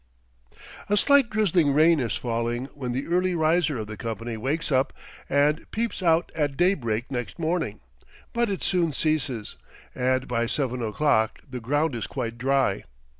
[0.89, 4.93] A slight drizzling rain is falling when the early riser of the company wakes up
[5.29, 7.81] and peeps out at daybreak next morning,
[8.33, 9.57] but it soon ceases,
[9.93, 12.83] and by seven o'clock the ground is quite dry.